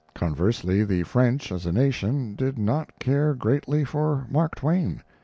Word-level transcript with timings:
Conversely, 0.15 0.83
the 0.83 1.03
French 1.03 1.51
as 1.51 1.67
a 1.67 1.71
nation 1.71 2.33
did 2.33 2.57
not 2.57 2.97
care 2.97 3.35
greatly 3.35 3.83
for 3.85 4.25
Mark 4.31 4.55
Twain. 4.55 5.03